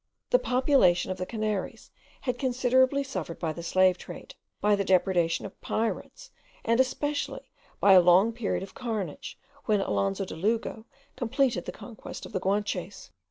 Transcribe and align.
The 0.31 0.39
population 0.39 1.11
of 1.11 1.17
the 1.19 1.27
Canaries 1.27 1.91
had 2.21 2.39
considerably 2.39 3.03
suffered 3.03 3.37
by 3.37 3.53
the 3.53 3.61
slave 3.61 3.99
trade, 3.99 4.33
by 4.59 4.75
the 4.75 4.83
depredations 4.83 5.45
of 5.45 5.61
pirates, 5.61 6.31
and 6.65 6.79
especially 6.79 7.51
by 7.79 7.93
a 7.93 8.01
long 8.01 8.33
period 8.33 8.63
of 8.63 8.73
carnage, 8.73 9.37
when 9.65 9.79
Alonzo 9.79 10.25
de 10.25 10.35
Lugo 10.35 10.87
completed 11.15 11.65
the 11.65 11.71
conquest 11.71 12.25
of 12.25 12.31
the 12.31 12.39
Guanches. 12.39 13.11